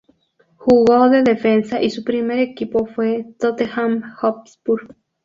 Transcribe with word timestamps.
Jugó 0.57 1.09
de 1.11 1.21
defensa 1.21 1.79
y 1.79 1.91
su 1.91 2.03
primer 2.03 2.39
equipo 2.39 2.87
fue 2.87 3.27
Tottenham 3.37 4.01
Hotspur. 4.15 4.95